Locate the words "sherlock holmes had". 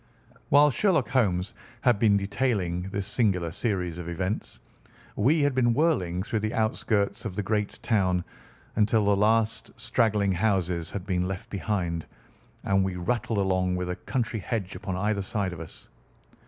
0.71-1.99